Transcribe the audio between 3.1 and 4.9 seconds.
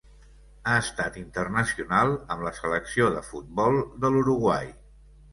de futbol de l'Uruguai.